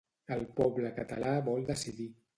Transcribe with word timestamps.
El 0.35 0.39
poble 0.59 0.91
català 0.97 1.37
vol 1.51 1.69
decidir. 1.71 2.13